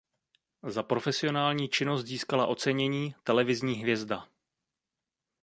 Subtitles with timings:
[0.63, 4.27] Za profesionální činnost získala ocenění "Televizní hvězda".